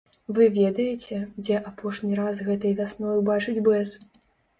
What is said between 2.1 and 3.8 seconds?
раз гэтай вясной убачыць